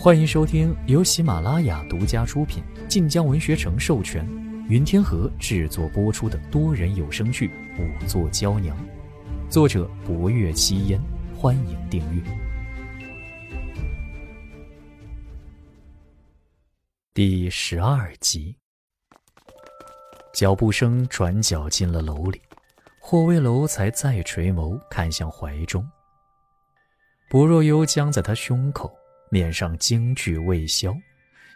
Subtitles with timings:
[0.00, 4.24] 欢迎收听由喜马拉雅独家出品、晋江文学城授权、
[4.68, 7.48] 云天河制作播出的多人有声剧
[7.80, 8.76] 《五座娇娘》，
[9.50, 11.00] 作者：博月七烟。
[11.36, 12.22] 欢迎订阅。
[17.12, 18.56] 第十二集，
[20.32, 22.40] 脚步声转角进了楼里，
[23.00, 25.84] 霍威楼才再垂眸看向怀中。
[27.28, 28.96] 薄若幽僵在他胸口，
[29.30, 30.94] 面上惊惧未消，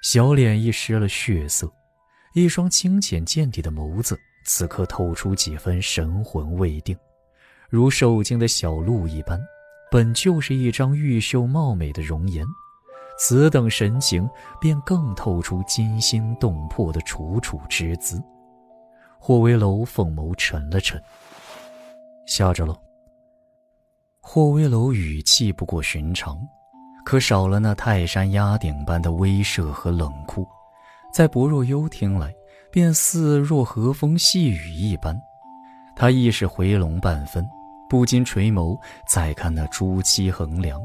[0.03, 1.73] 小脸亦失了血色，
[2.35, 6.97] 一双清浅见底的眸子此刻透出几分神魂未定，
[7.71, 9.41] 如受惊的小鹿一般。
[9.91, 12.47] 本就是一张玉秀貌美的容颜，
[13.19, 14.27] 此等神情
[14.59, 18.19] 便更透出惊心动魄的楚楚之姿。
[19.19, 20.99] 霍威楼凤眸沉了沉，
[22.27, 22.75] 吓着了。
[24.23, 26.41] 霍威楼语气不过寻常，
[27.05, 30.47] 可少了那泰山压顶般的威慑和冷酷，
[31.13, 32.35] 在薄若幽听来，
[32.71, 35.19] 便似若和风细雨一般。
[35.95, 37.47] 他亦是回笼半分，
[37.89, 38.79] 不禁垂眸
[39.09, 40.81] 再看那朱漆横梁，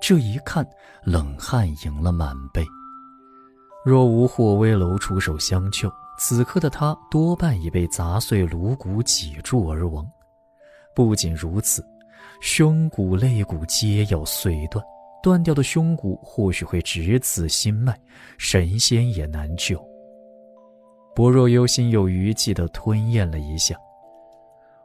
[0.00, 0.66] 这一看，
[1.02, 2.64] 冷汗盈了满背。
[3.84, 10.06] 若无霍威楼出手相救，此刻的他多半已被砸碎颅骨挤住而亡。
[10.94, 11.84] 不仅如此。
[12.42, 14.82] 胸骨、肋骨皆要碎断，
[15.22, 17.94] 断掉的胸骨或许会直刺心脉，
[18.38, 19.80] 神仙也难救。
[21.14, 23.76] 薄若幽心有余悸地吞咽了一下。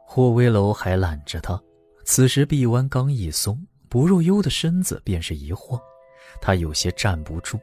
[0.04, 1.60] 霍威楼还揽着他，
[2.04, 5.80] 此时臂弯刚一松，薄若幽的身子便是一晃，
[6.40, 7.58] 他有些站不住。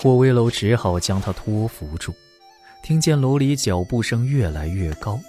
[0.00, 2.14] 霍威楼只好将他托扶住，
[2.82, 5.20] 听见楼里脚步声越来越高，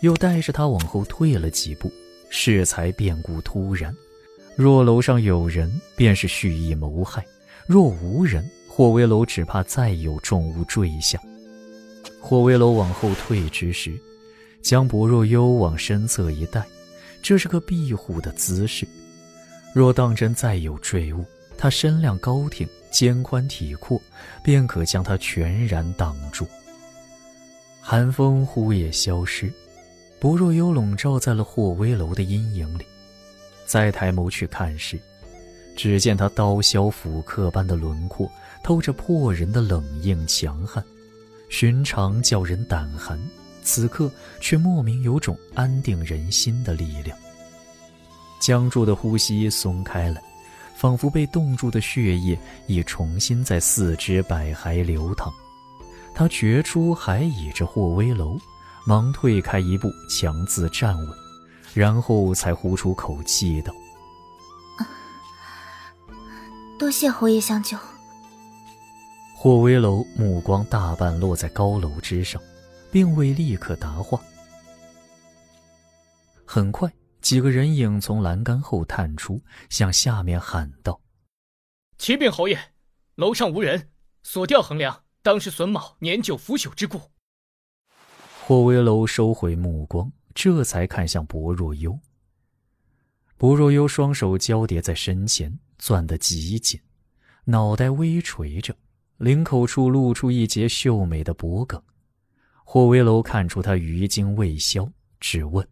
[0.00, 1.90] 又带着他往后退了几步。
[2.28, 3.94] 适才变故突然，
[4.56, 7.22] 若楼上有人，便是蓄意谋害；
[7.66, 11.20] 若无人，霍威楼只怕再有重物坠下。
[12.22, 13.92] 霍威楼往后退之时，
[14.62, 16.64] 将薄若幽往身侧一带，
[17.20, 18.88] 这是个庇护的姿势。
[19.74, 21.22] 若当真再有坠物，
[21.58, 24.00] 他身量高挺，肩宽体阔，
[24.42, 26.46] 便可将他全然挡住。
[27.82, 29.52] 寒风忽也消失。
[30.18, 32.86] 薄若幽笼罩在了霍威楼的阴影里，
[33.66, 34.98] 再抬眸去看时，
[35.76, 38.30] 只见他刀削斧刻般的轮廓，
[38.62, 40.82] 透着破人的冷硬强悍。
[41.48, 43.20] 寻常叫人胆寒，
[43.62, 44.10] 此刻
[44.40, 47.16] 却莫名有种安定人心的力量。
[48.40, 50.20] 僵住的呼吸松开了，
[50.76, 55.32] 仿佛被冻住的血液已重新在四肢百骸流淌。
[56.14, 58.38] 他觉出还倚着霍威楼。
[58.88, 61.08] 忙退开一步，强自站稳，
[61.76, 63.70] 然后才呼出口气道
[66.80, 67.76] ：“多谢侯爷相救。”
[69.36, 72.40] 霍威楼目光大半落在高楼之上，
[72.90, 74.18] 并未立刻答话。
[76.46, 79.38] 很快，几个人影从栏杆后探出，
[79.68, 80.98] 向下面喊道
[81.98, 82.58] ：“启禀侯爷，
[83.16, 83.90] 楼上无人，
[84.22, 86.98] 锁掉横梁，当是榫卯年久腐朽之故。”
[88.46, 91.98] 霍威楼收回目光，这才看向薄若幽。
[93.38, 96.78] 薄若幽双手交叠在身前，攥得极紧，
[97.46, 98.76] 脑袋微垂着，
[99.16, 101.80] 领口处露出一截秀美的脖颈。
[102.64, 104.86] 霍威楼看出他余惊未消，
[105.18, 105.66] 只问：“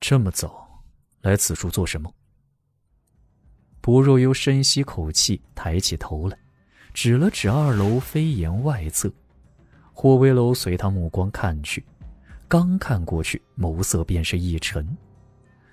[0.00, 0.82] 这么早
[1.20, 2.12] 来此处做什么？”
[3.80, 6.36] 薄若幽深吸口气，抬起头来，
[6.92, 9.12] 指了指二楼飞檐外侧。
[9.92, 11.84] 霍威楼随他目光看去，
[12.50, 14.84] 刚看过去，眸色便是一沉。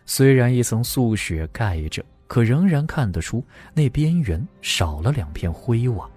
[0.06, 3.44] 虽然一层素雪盖着，可仍然看得出
[3.74, 6.08] 那边缘少了两片灰瓦。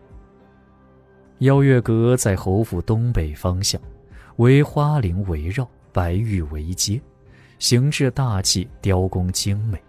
[1.38, 3.80] 邀月阁在侯府东北方向，
[4.36, 7.00] 为花林围绕，白玉为阶，
[7.58, 9.82] 形制大气，雕工精美。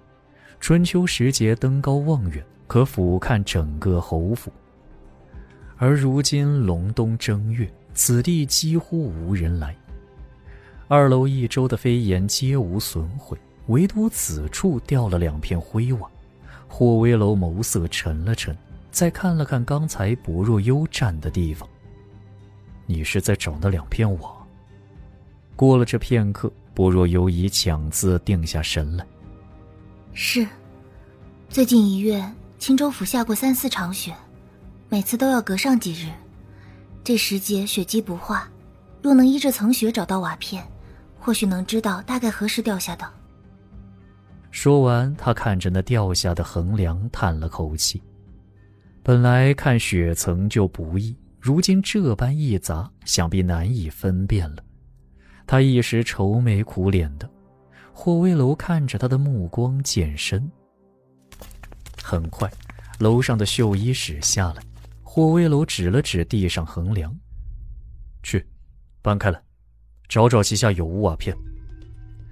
[0.62, 4.50] 春秋时节登高望远，可俯瞰整个侯府。
[5.76, 7.70] 而如今隆冬正月。
[7.94, 9.76] 此地几乎无人来。
[10.94, 16.12] 二楼一周的飞檐皆无损毁，唯独此处掉了两片灰瓦。
[16.68, 18.54] 霍威楼眸色沉了沉，
[18.92, 21.66] 再看了看刚才薄若幽站的地方。
[22.86, 24.34] 你是在找那两片瓦？
[25.56, 29.08] 过了这片刻，薄若幽已强自定下神来。
[30.12, 30.46] 是，
[31.48, 32.22] 最近一月，
[32.60, 34.14] 青州府下过三四场雪，
[34.90, 36.10] 每次都要隔上几日。
[37.02, 38.50] 这时节雪积不化，
[39.02, 40.62] 若能依这层雪找到瓦片，
[41.22, 43.08] 或许能知道大概何时掉下的。
[44.50, 48.02] 说完，他看着那掉下的横梁，叹了口气，
[49.04, 54.64] 本来看雪层就不易，如今这般一砸，想必难以分辨了。
[55.46, 57.30] 他一时愁眉苦脸的。
[57.94, 60.50] 霍威楼看着他的目光渐深。
[62.02, 62.50] 很快，
[63.00, 64.64] 楼上的绣衣使下来，
[65.04, 67.16] 霍威楼指了指地上横梁
[68.24, 68.46] ：“去，
[69.02, 69.40] 搬开来，
[70.12, 71.34] 找找其下有无瓦片。”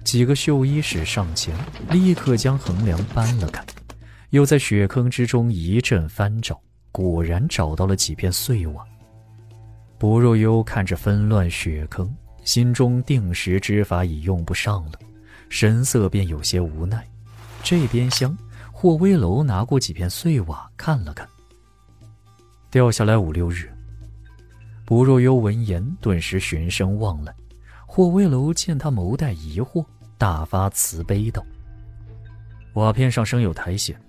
[0.04, 1.54] 几个绣衣使上前，
[1.90, 3.64] 立刻将横梁搬了开，
[4.30, 6.60] 又在雪坑之中一阵翻找，
[6.92, 8.84] 果然找到了几片碎瓦。
[9.98, 14.92] 薄若幽看着纷乱雪坑，心中定时之法已用不上了，
[15.48, 17.06] 神色便有些无奈。
[17.62, 18.36] 这边厢，
[18.72, 21.26] 霍威楼拿过几片碎瓦看了看，
[22.70, 23.70] 掉下来五六日。
[24.84, 27.34] 薄若幽闻言，顿时循声望来。
[27.92, 29.84] 霍威楼见他眸带疑惑，
[30.16, 31.44] 大发慈悲道
[32.74, 34.00] ：“瓦片上生有苔藓，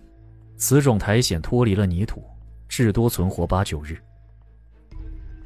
[0.55, 2.23] 此种苔藓脱离了泥土，
[2.69, 3.97] 至多存活八九日。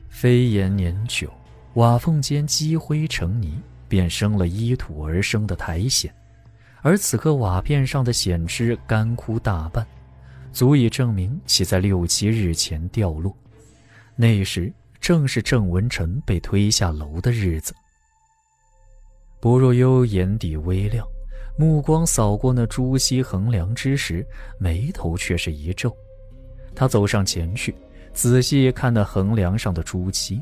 [0.10, 1.32] 飞檐年久，
[1.76, 6.14] 瓦缝间积灰成泥，便生了依土而生的苔藓。
[6.82, 9.88] 而此刻瓦片上的藓枝干枯大半，
[10.52, 13.34] 足以证明其在六七日前掉落。
[14.18, 17.74] 那时正是郑文臣被推下楼的日子。”
[19.46, 21.08] 薄若幽眼底微亮，
[21.56, 24.26] 目光扫过那朱漆横梁之时，
[24.58, 25.96] 眉头却是一皱。
[26.74, 27.76] 他走上前去，
[28.12, 30.42] 仔细看那横梁上的朱漆。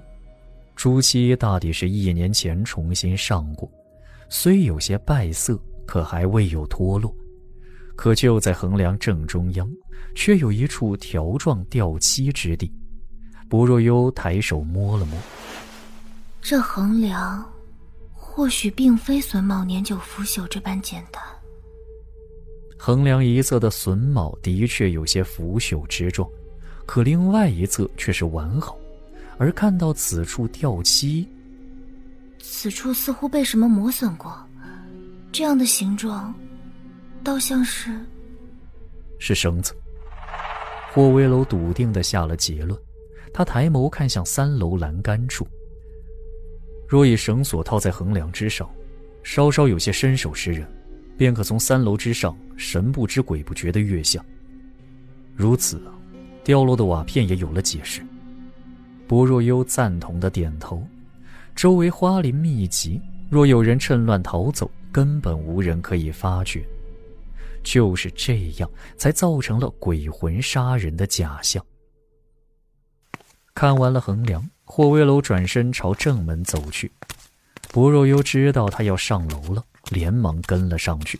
[0.73, 3.69] 朱漆大抵是一年前重新上过，
[4.29, 7.13] 虽有些败色，可还未有脱落。
[7.97, 9.69] 可就在横梁正中央，
[10.15, 12.71] 却有一处条状掉漆之地。
[13.49, 15.19] 薄若幽抬手摸了摸，
[16.41, 17.52] 这横梁。
[18.35, 21.21] 或许并非榫卯年久腐朽这般简单。
[22.75, 26.27] 横梁一侧的榫卯的确有些腐朽之状，
[26.87, 28.75] 可另外一侧却是完好。
[29.37, 31.29] 而看到此处掉漆，
[32.41, 34.35] 此处似乎被什么磨损过，
[35.31, 36.33] 这样的形状，
[37.23, 37.91] 倒像是
[39.19, 39.75] 是绳子。
[40.91, 42.79] 霍威楼笃定的下了结论，
[43.31, 45.47] 他抬眸看向三楼栏杆处。
[46.93, 48.69] 若以绳索套在横梁之上，
[49.23, 50.63] 稍稍有些身手之人，
[51.17, 54.23] 便可从三楼之上神不知鬼不觉的跃下。
[55.35, 55.81] 如此，
[56.43, 58.05] 掉落的瓦片也有了解释。
[59.07, 60.87] 薄若幽赞同的点头。
[61.55, 66.63] 周围花林密集，若有人趁乱逃走，根本无人可以发觉。
[67.63, 71.65] 就是这样，才造成了鬼魂杀人的假象。
[73.55, 74.47] 看完了横梁。
[74.65, 76.91] 霍威楼转身朝正门走去，
[77.71, 81.19] 薄若幽知道他要上楼了，连忙跟了上去。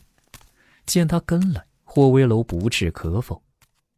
[0.86, 3.42] 见他跟来，霍威楼不置可否。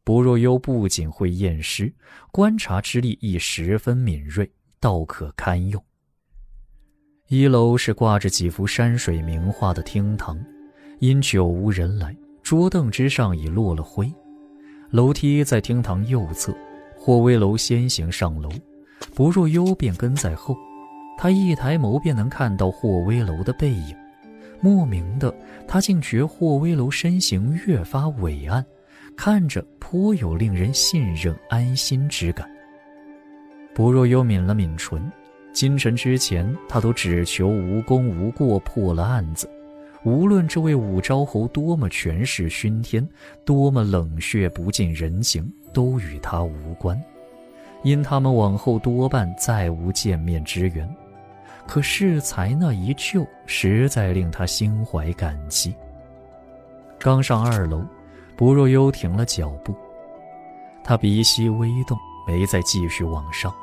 [0.04, 1.94] 薄若幽不仅会验尸，
[2.32, 4.50] 观察之力亦十分敏锐，
[4.80, 5.84] 倒可堪用。
[7.28, 10.40] 一楼是挂着几幅山水名画的厅堂，
[11.00, 14.12] 因久无人来，桌凳之上已落了灰。
[14.92, 16.56] 楼梯在厅堂右侧，
[16.96, 18.52] 霍威楼先行上楼。
[19.14, 20.56] 薄若幽便跟在后，
[21.18, 23.96] 他一抬眸便能看到霍威楼的背影。
[24.62, 25.34] 莫名的，
[25.68, 28.66] 他竟觉霍威楼身形越发伟岸，
[29.16, 32.50] 看着颇有令人信任安心之感。
[33.74, 35.12] 薄若幽抿了抿唇，
[35.54, 39.50] 今晨之前，他都只求无功无过破了案子。
[40.04, 43.08] 无论这位武昭侯多么权势熏天，
[43.44, 47.00] 多么冷血不近人情，都与他无关。
[47.86, 50.90] 因他们往后多半再无见面之缘，
[51.68, 55.72] 可适才那一救，实在令他心怀感激。
[56.98, 57.86] 刚上二楼，
[58.36, 59.76] 薄若幽停了脚步，
[60.84, 61.96] 他鼻息微动，
[62.28, 63.54] 没再继续往上，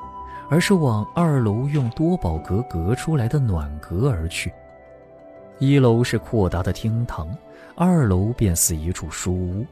[0.49, 4.53] 而是往二楼用多宝阁隔出来的暖阁而去。
[5.59, 7.29] 一楼是阔达的厅堂，
[7.75, 9.67] 二楼便似一处书屋，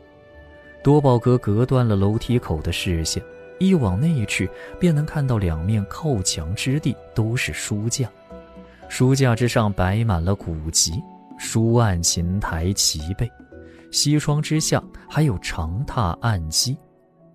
[0.83, 3.23] 多宝阁隔断了楼梯口的视线。
[3.61, 8.11] 一往内去，便能看到两面靠墙之地都是书架，
[8.89, 10.95] 书架之上摆满了古籍，
[11.39, 13.31] 书案琴台齐备，
[13.93, 16.75] 西窗之下还有长榻案几，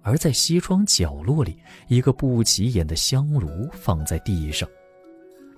[0.02, 4.68] 而在西窗角落里，一个不起眼的香炉放在地上。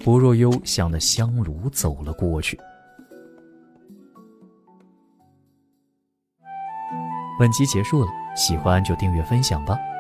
[0.03, 2.59] 薄若幽向那香炉走了过去。
[7.39, 9.77] 本集结束了，喜欢就订阅分享吧。